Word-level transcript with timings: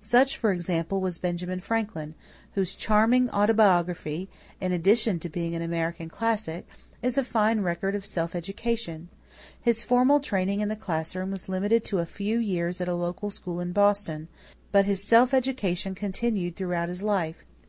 Such, 0.00 0.36
for 0.36 0.52
example, 0.52 1.00
was 1.00 1.18
Benjamin 1.18 1.58
Franklin, 1.58 2.14
whose 2.52 2.76
charming 2.76 3.28
autobiography, 3.30 4.28
in 4.60 4.70
addition 4.70 5.18
to 5.18 5.28
being 5.28 5.56
an 5.56 5.60
American 5.62 6.08
classic, 6.08 6.68
is 7.02 7.18
a 7.18 7.24
fine 7.24 7.62
record 7.62 7.96
of 7.96 8.06
self 8.06 8.36
education. 8.36 9.08
His 9.60 9.82
formal 9.82 10.20
training 10.20 10.60
in 10.60 10.68
the 10.68 10.76
classroom 10.76 11.32
was 11.32 11.48
limited 11.48 11.82
to 11.86 11.98
a 11.98 12.06
few 12.06 12.38
years 12.38 12.80
at 12.80 12.86
a 12.86 12.94
local 12.94 13.32
school 13.32 13.58
in 13.58 13.72
Boston; 13.72 14.28
but 14.70 14.86
his 14.86 15.02
self 15.02 15.34
education 15.34 15.96
continued 15.96 16.54
throughout 16.54 16.88
his 16.88 17.02
life. 17.02 17.44